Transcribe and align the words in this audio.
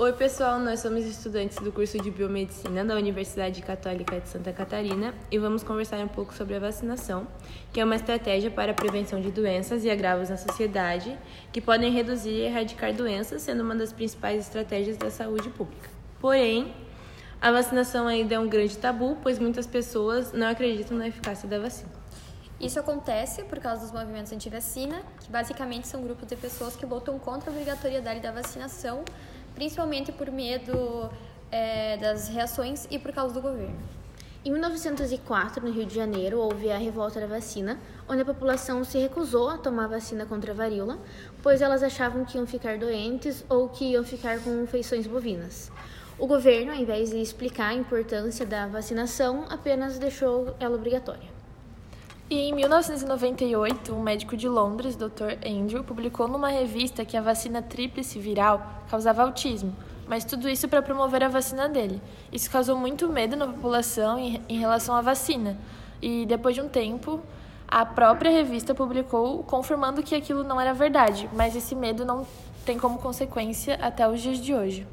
Oi, 0.00 0.12
pessoal, 0.12 0.60
nós 0.60 0.78
somos 0.78 1.04
estudantes 1.04 1.58
do 1.58 1.72
curso 1.72 2.00
de 2.00 2.08
Biomedicina 2.08 2.84
da 2.84 2.94
Universidade 2.94 3.60
Católica 3.60 4.20
de 4.20 4.28
Santa 4.28 4.52
Catarina 4.52 5.12
e 5.28 5.38
vamos 5.38 5.64
conversar 5.64 5.98
um 5.98 6.06
pouco 6.06 6.32
sobre 6.32 6.54
a 6.54 6.60
vacinação, 6.60 7.26
que 7.72 7.80
é 7.80 7.84
uma 7.84 7.96
estratégia 7.96 8.48
para 8.48 8.70
a 8.70 8.74
prevenção 8.76 9.20
de 9.20 9.32
doenças 9.32 9.82
e 9.82 9.90
agravos 9.90 10.30
na 10.30 10.36
sociedade 10.36 11.18
que 11.52 11.60
podem 11.60 11.90
reduzir 11.90 12.30
e 12.30 12.42
erradicar 12.42 12.94
doenças, 12.94 13.42
sendo 13.42 13.64
uma 13.64 13.74
das 13.74 13.92
principais 13.92 14.44
estratégias 14.46 14.96
da 14.96 15.10
saúde 15.10 15.50
pública. 15.50 15.90
Porém, 16.20 16.72
a 17.40 17.50
vacinação 17.50 18.06
ainda 18.06 18.36
é 18.36 18.38
um 18.38 18.48
grande 18.48 18.78
tabu, 18.78 19.18
pois 19.20 19.40
muitas 19.40 19.66
pessoas 19.66 20.32
não 20.32 20.46
acreditam 20.46 20.96
na 20.96 21.08
eficácia 21.08 21.48
da 21.48 21.58
vacina. 21.58 21.90
Isso 22.60 22.78
acontece 22.78 23.44
por 23.44 23.60
causa 23.60 23.82
dos 23.82 23.92
movimentos 23.92 24.32
anti-vacina, 24.32 25.02
que 25.20 25.30
basicamente 25.30 25.86
são 25.86 26.02
grupos 26.02 26.28
de 26.28 26.34
pessoas 26.34 26.74
que 26.74 26.84
lutam 26.84 27.16
contra 27.16 27.50
a 27.50 27.52
obrigatoriedade 27.52 28.18
da 28.18 28.32
vacinação 28.32 29.04
principalmente 29.58 30.12
por 30.12 30.30
medo 30.30 31.10
é, 31.50 31.96
das 31.96 32.28
reações 32.28 32.86
e 32.92 32.96
por 32.96 33.12
causa 33.12 33.34
do 33.34 33.40
governo. 33.40 33.76
Em 34.44 34.52
1904, 34.52 35.66
no 35.66 35.72
Rio 35.72 35.84
de 35.84 35.96
Janeiro, 35.96 36.38
houve 36.38 36.70
a 36.70 36.78
revolta 36.78 37.18
da 37.18 37.26
vacina, 37.26 37.76
onde 38.08 38.22
a 38.22 38.24
população 38.24 38.84
se 38.84 38.98
recusou 38.98 39.50
a 39.50 39.58
tomar 39.58 39.88
vacina 39.88 40.24
contra 40.24 40.52
a 40.52 40.54
varíola, 40.54 40.96
pois 41.42 41.60
elas 41.60 41.82
achavam 41.82 42.24
que 42.24 42.38
iam 42.38 42.46
ficar 42.46 42.78
doentes 42.78 43.44
ou 43.48 43.68
que 43.68 43.84
iam 43.86 44.04
ficar 44.04 44.38
com 44.38 44.64
feições 44.64 45.08
bovinas. 45.08 45.72
O 46.16 46.28
governo, 46.28 46.70
ao 46.70 46.78
invés 46.78 47.10
de 47.10 47.20
explicar 47.20 47.70
a 47.70 47.74
importância 47.74 48.46
da 48.46 48.68
vacinação, 48.68 49.44
apenas 49.50 49.98
deixou 49.98 50.54
ela 50.60 50.76
obrigatória. 50.76 51.37
E 52.30 52.40
em 52.40 52.52
1998, 52.52 53.94
um 53.94 54.02
médico 54.02 54.36
de 54.36 54.46
Londres, 54.46 54.94
Dr. 54.94 55.38
Andrew, 55.46 55.82
publicou 55.82 56.28
numa 56.28 56.50
revista 56.50 57.02
que 57.02 57.16
a 57.16 57.22
vacina 57.22 57.62
tríplice 57.62 58.18
viral 58.18 58.84
causava 58.90 59.22
autismo, 59.22 59.74
mas 60.06 60.26
tudo 60.26 60.46
isso 60.46 60.68
para 60.68 60.82
promover 60.82 61.24
a 61.24 61.28
vacina 61.28 61.70
dele. 61.70 62.02
Isso 62.30 62.50
causou 62.50 62.76
muito 62.76 63.08
medo 63.08 63.34
na 63.34 63.46
população 63.46 64.18
em, 64.18 64.58
relação 64.58 64.94
à 64.94 65.00
vacina. 65.00 65.56
E 66.02 66.26
depois 66.26 66.54
de 66.54 66.60
um 66.60 66.68
tempo, 66.68 67.18
a 67.66 67.86
própria 67.86 68.30
revista 68.30 68.74
publicou 68.74 69.42
confirmando 69.44 70.02
que 70.02 70.14
aquilo 70.14 70.44
não 70.44 70.60
era 70.60 70.74
verdade, 70.74 71.30
mas 71.32 71.56
esse 71.56 71.74
medo 71.74 72.04
não 72.04 72.26
tem 72.62 72.78
como 72.78 72.98
consequência 72.98 73.78
até 73.80 74.06
os 74.06 74.20
dias 74.20 74.36
de 74.36 74.54
hoje. 74.54 74.86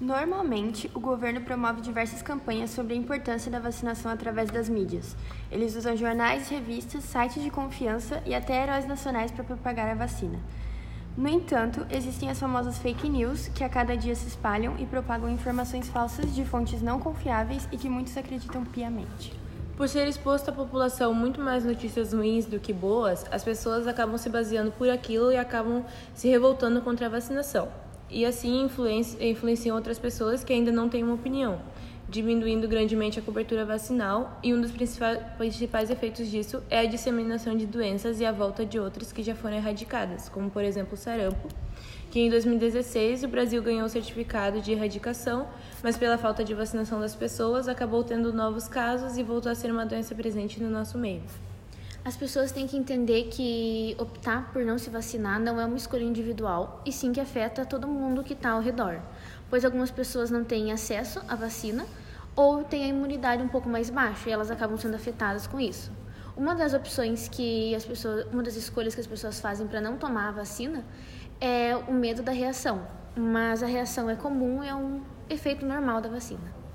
Normalmente, 0.00 0.88
o 0.94 1.00
governo 1.00 1.40
promove 1.40 1.80
diversas 1.80 2.22
campanhas 2.22 2.70
sobre 2.70 2.94
a 2.94 2.96
importância 2.96 3.50
da 3.50 3.58
vacinação 3.58 4.12
através 4.12 4.48
das 4.48 4.68
mídias. 4.68 5.16
Eles 5.50 5.74
usam 5.74 5.96
jornais, 5.96 6.48
revistas, 6.48 7.02
sites 7.02 7.42
de 7.42 7.50
confiança 7.50 8.22
e 8.24 8.32
até 8.32 8.62
heróis 8.62 8.86
nacionais 8.86 9.32
para 9.32 9.42
propagar 9.42 9.88
a 9.88 9.96
vacina. 9.96 10.38
No 11.16 11.28
entanto, 11.28 11.84
existem 11.90 12.30
as 12.30 12.38
famosas 12.38 12.78
fake 12.78 13.08
news, 13.08 13.48
que 13.48 13.64
a 13.64 13.68
cada 13.68 13.96
dia 13.96 14.14
se 14.14 14.28
espalham 14.28 14.76
e 14.78 14.86
propagam 14.86 15.28
informações 15.28 15.88
falsas 15.88 16.32
de 16.32 16.44
fontes 16.44 16.80
não 16.80 17.00
confiáveis 17.00 17.68
e 17.72 17.76
que 17.76 17.88
muitos 17.88 18.16
acreditam 18.16 18.64
piamente. 18.64 19.32
Por 19.76 19.88
ser 19.88 20.06
exposto 20.06 20.50
à 20.50 20.52
população 20.52 21.12
muito 21.12 21.40
mais 21.40 21.64
notícias 21.64 22.12
ruins 22.12 22.46
do 22.46 22.60
que 22.60 22.72
boas, 22.72 23.24
as 23.32 23.42
pessoas 23.42 23.88
acabam 23.88 24.16
se 24.16 24.30
baseando 24.30 24.70
por 24.70 24.88
aquilo 24.88 25.32
e 25.32 25.36
acabam 25.36 25.84
se 26.14 26.28
revoltando 26.28 26.80
contra 26.82 27.06
a 27.06 27.10
vacinação 27.10 27.68
e 28.10 28.24
assim 28.24 28.68
influenciam 29.20 29.76
outras 29.76 29.98
pessoas 29.98 30.42
que 30.42 30.52
ainda 30.52 30.72
não 30.72 30.88
têm 30.88 31.02
uma 31.02 31.14
opinião, 31.14 31.60
diminuindo 32.08 32.66
grandemente 32.66 33.18
a 33.18 33.22
cobertura 33.22 33.64
vacinal. 33.64 34.38
E 34.42 34.54
um 34.54 34.60
dos 34.60 34.70
principais 34.70 35.90
efeitos 35.90 36.30
disso 36.30 36.62
é 36.70 36.80
a 36.80 36.86
disseminação 36.86 37.56
de 37.56 37.66
doenças 37.66 38.20
e 38.20 38.24
a 38.24 38.32
volta 38.32 38.64
de 38.64 38.78
outras 38.78 39.12
que 39.12 39.22
já 39.22 39.34
foram 39.34 39.56
erradicadas, 39.56 40.28
como 40.28 40.50
por 40.50 40.64
exemplo 40.64 40.94
o 40.94 40.96
sarampo, 40.96 41.48
que 42.10 42.20
em 42.20 42.30
2016 42.30 43.24
o 43.24 43.28
Brasil 43.28 43.62
ganhou 43.62 43.84
o 43.84 43.88
certificado 43.88 44.60
de 44.60 44.72
erradicação, 44.72 45.46
mas 45.82 45.96
pela 45.96 46.16
falta 46.16 46.42
de 46.42 46.54
vacinação 46.54 47.00
das 47.00 47.14
pessoas 47.14 47.68
acabou 47.68 48.02
tendo 48.02 48.32
novos 48.32 48.66
casos 48.66 49.18
e 49.18 49.22
voltou 49.22 49.52
a 49.52 49.54
ser 49.54 49.70
uma 49.70 49.84
doença 49.84 50.14
presente 50.14 50.62
no 50.62 50.70
nosso 50.70 50.96
meio. 50.96 51.22
As 52.08 52.16
pessoas 52.16 52.50
têm 52.50 52.66
que 52.66 52.74
entender 52.74 53.24
que 53.24 53.94
optar 53.98 54.50
por 54.50 54.64
não 54.64 54.78
se 54.78 54.88
vacinar 54.88 55.38
não 55.38 55.60
é 55.60 55.66
uma 55.66 55.76
escolha 55.76 56.04
individual 56.04 56.80
e 56.86 56.90
sim 56.90 57.12
que 57.12 57.20
afeta 57.20 57.66
todo 57.66 57.86
mundo 57.86 58.24
que 58.24 58.32
está 58.32 58.52
ao 58.52 58.62
redor, 58.62 59.02
pois 59.50 59.62
algumas 59.62 59.90
pessoas 59.90 60.30
não 60.30 60.42
têm 60.42 60.72
acesso 60.72 61.20
à 61.28 61.36
vacina 61.36 61.84
ou 62.34 62.64
têm 62.64 62.84
a 62.84 62.88
imunidade 62.88 63.42
um 63.42 63.48
pouco 63.48 63.68
mais 63.68 63.90
baixa 63.90 64.30
e 64.30 64.32
elas 64.32 64.50
acabam 64.50 64.78
sendo 64.78 64.94
afetadas 64.94 65.46
com 65.46 65.60
isso. 65.60 65.92
Uma 66.34 66.54
das 66.54 66.72
opções 66.72 67.28
que 67.28 67.74
as 67.74 67.84
pessoas, 67.84 68.26
uma 68.32 68.42
das 68.42 68.56
escolhas 68.56 68.94
que 68.94 69.02
as 69.02 69.06
pessoas 69.06 69.38
fazem 69.38 69.66
para 69.66 69.78
não 69.78 69.98
tomar 69.98 70.28
a 70.28 70.32
vacina 70.32 70.82
é 71.38 71.76
o 71.76 71.92
medo 71.92 72.22
da 72.22 72.32
reação, 72.32 72.88
mas 73.14 73.62
a 73.62 73.66
reação 73.66 74.08
é 74.08 74.16
comum 74.16 74.62
é 74.62 74.74
um 74.74 75.02
efeito 75.28 75.66
normal 75.66 76.00
da 76.00 76.08
vacina. 76.08 76.67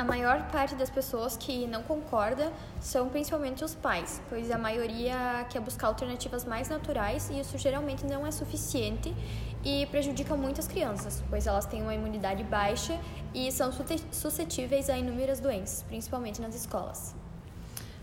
A 0.00 0.04
maior 0.04 0.48
parte 0.50 0.74
das 0.74 0.88
pessoas 0.88 1.36
que 1.36 1.66
não 1.66 1.82
concorda 1.82 2.50
são 2.80 3.10
principalmente 3.10 3.62
os 3.62 3.74
pais, 3.74 4.18
pois 4.30 4.50
a 4.50 4.56
maioria 4.56 5.44
quer 5.50 5.60
buscar 5.60 5.88
alternativas 5.88 6.42
mais 6.46 6.70
naturais 6.70 7.28
e 7.28 7.38
isso 7.38 7.58
geralmente 7.58 8.06
não 8.06 8.26
é 8.26 8.30
suficiente 8.30 9.14
e 9.62 9.84
prejudica 9.90 10.34
muito 10.34 10.58
as 10.58 10.66
crianças, 10.66 11.22
pois 11.28 11.46
elas 11.46 11.66
têm 11.66 11.82
uma 11.82 11.94
imunidade 11.94 12.42
baixa 12.44 12.98
e 13.34 13.52
são 13.52 13.70
suscetíveis 14.10 14.88
a 14.88 14.96
inúmeras 14.96 15.38
doenças, 15.38 15.82
principalmente 15.82 16.40
nas 16.40 16.54
escolas. 16.54 17.14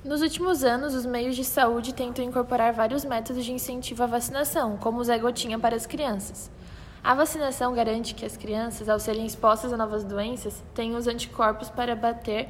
Nos 0.05 0.21
últimos 0.21 0.63
anos, 0.63 0.93
os 0.93 1.03
meios 1.03 1.35
de 1.35 1.43
saúde 1.43 1.95
tentam 1.95 2.23
incorporar 2.23 2.73
vários 2.73 3.03
métodos 3.05 3.43
de 3.43 3.51
incentivo 3.51 4.03
à 4.03 4.05
vacinação, 4.05 4.77
como 4.77 4.99
o 4.99 5.03
Zé 5.03 5.17
Gotinha 5.17 5.57
para 5.57 5.75
as 5.75 5.87
crianças. 5.87 6.51
A 7.07 7.13
vacinação 7.13 7.73
garante 7.73 8.13
que 8.13 8.25
as 8.25 8.35
crianças, 8.35 8.89
ao 8.89 8.99
serem 8.99 9.25
expostas 9.25 9.71
a 9.71 9.77
novas 9.77 10.03
doenças, 10.03 10.61
tenham 10.75 10.97
os 10.97 11.07
anticorpos 11.07 11.69
para, 11.69 11.95
bater, 11.95 12.49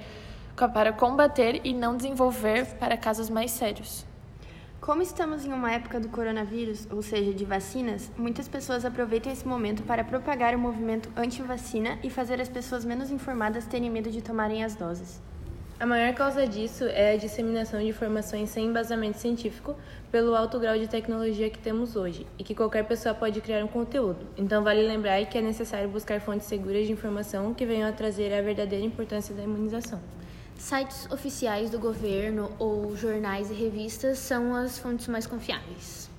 para 0.74 0.92
combater 0.92 1.62
e 1.64 1.76
não 1.76 1.96
desenvolver 1.96 2.66
para 2.80 2.98
casos 2.98 3.30
mais 3.30 3.52
sérios. 3.52 4.04
Como 4.82 5.04
estamos 5.04 5.46
em 5.46 5.54
uma 5.54 5.72
época 5.72 6.00
do 6.00 6.10
coronavírus, 6.10 6.88
ou 6.92 7.04
seja, 7.04 7.36
de 7.36 7.46
vacinas, 7.46 8.12
muitas 8.18 8.48
pessoas 8.48 8.84
aproveitam 8.84 9.32
esse 9.32 9.48
momento 9.48 9.84
para 9.84 10.04
propagar 10.04 10.56
o 10.56 10.60
movimento 10.60 11.08
anti-vacina 11.16 12.00
e 12.02 12.10
fazer 12.10 12.42
as 12.42 12.50
pessoas 12.50 12.84
menos 12.84 13.12
informadas 13.12 13.68
terem 13.68 13.92
medo 13.92 14.10
de 14.10 14.24
tomarem 14.24 14.64
as 14.64 14.76
doses. 14.76 15.22
A 15.80 15.86
maior 15.86 16.12
causa 16.16 16.48
disso 16.48 16.86
é 16.86 17.14
a 17.14 17.18
disseminação 17.18 17.80
de 17.80 17.86
informações 17.86 18.50
sem 18.50 18.66
embasamento 18.66 19.20
científico 19.20 19.76
pelo 20.12 20.36
alto 20.36 20.60
grau 20.60 20.76
de 20.76 20.88
tecnologia 20.88 21.52
que 21.52 21.60
temos 21.60 21.96
hoje 21.96 22.26
e 22.40 22.44
que 22.44 22.56
qualquer 22.56 22.84
pessoa 22.88 23.14
pode 23.14 23.40
criar 23.42 23.64
um 23.64 23.68
conteúdo. 23.68 24.26
Então, 24.36 24.64
vale 24.64 24.82
lembrar 24.82 25.24
que 25.28 25.38
é 25.38 25.42
necessário 25.42 25.88
buscar 25.88 26.20
fontes 26.20 26.48
seguras 26.48 26.88
de 26.88 26.94
informação 26.94 27.54
que 27.54 27.64
venham 27.64 27.88
a 27.88 27.92
trazer 27.92 28.34
a 28.34 28.42
verdadeira 28.42 28.84
importância 28.84 29.36
da 29.36 29.44
imunização. 29.44 30.02
Sites 30.58 31.08
oficiais 31.12 31.70
do 31.70 31.78
governo 31.78 32.52
ou 32.58 32.96
jornais 32.96 33.52
e 33.52 33.54
revistas 33.54 34.18
são 34.18 34.56
as 34.56 34.80
fontes 34.80 35.08
mais 35.08 35.28
confiáveis. 35.28 36.10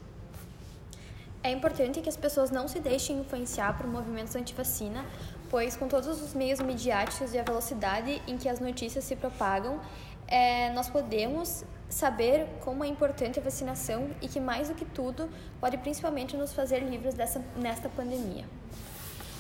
É 1.42 1.50
importante 1.50 2.00
que 2.00 2.08
as 2.08 2.16
pessoas 2.16 2.52
não 2.52 2.68
se 2.68 2.78
deixem 2.78 3.18
influenciar 3.18 3.76
por 3.76 3.88
movimentos 3.88 4.36
anti-vacina 4.36 5.04
pois 5.50 5.76
com 5.76 5.88
todos 5.88 6.22
os 6.22 6.34
meios 6.34 6.60
midiáticos 6.60 7.34
e 7.34 7.38
a 7.38 7.42
velocidade 7.42 8.22
em 8.26 8.36
que 8.36 8.48
as 8.48 8.60
notícias 8.60 9.04
se 9.04 9.16
propagam, 9.16 9.80
é, 10.26 10.70
nós 10.72 10.88
podemos 10.88 11.64
saber 11.88 12.46
como 12.60 12.84
é 12.84 12.86
importante 12.86 13.38
a 13.38 13.42
vacinação 13.42 14.10
e 14.20 14.28
que, 14.28 14.38
mais 14.38 14.68
do 14.68 14.74
que 14.74 14.84
tudo, 14.84 15.28
pode 15.60 15.78
principalmente 15.78 16.36
nos 16.36 16.52
fazer 16.52 16.80
livres 16.80 17.14
dessa, 17.14 17.42
nesta 17.56 17.88
pandemia. 17.88 18.44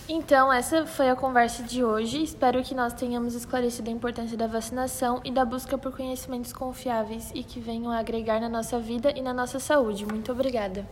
Então, 0.08 0.50
essa 0.50 0.86
foi 0.86 1.10
a 1.10 1.14
conversa 1.14 1.62
de 1.62 1.84
hoje. 1.84 2.22
Espero 2.22 2.62
que 2.62 2.74
nós 2.74 2.94
tenhamos 2.94 3.34
esclarecido 3.34 3.90
a 3.90 3.92
importância 3.92 4.38
da 4.38 4.46
vacinação 4.46 5.20
e 5.22 5.30
da 5.30 5.44
busca 5.44 5.76
por 5.76 5.94
conhecimentos 5.94 6.50
confiáveis 6.50 7.30
e 7.34 7.44
que 7.44 7.60
venham 7.60 7.92
a 7.92 7.98
agregar 7.98 8.40
na 8.40 8.48
nossa 8.48 8.78
vida 8.80 9.12
e 9.14 9.20
na 9.20 9.34
nossa 9.34 9.60
saúde. 9.60 10.06
Muito 10.06 10.32
obrigada. 10.32 10.86